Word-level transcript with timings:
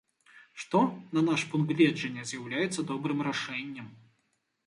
Што, 0.61 0.79
на 1.17 1.21
наш 1.27 1.43
пункт 1.51 1.73
гледжання, 1.77 2.23
з'яўляецца 2.31 2.87
добрым 2.93 3.19
рашэннем. 3.27 3.93